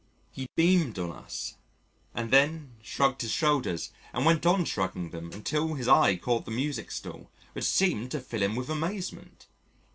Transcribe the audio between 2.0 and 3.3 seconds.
and then shrugged his